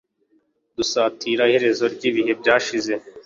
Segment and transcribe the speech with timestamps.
[0.77, 2.93] dusatira iherezo ryibihe byashize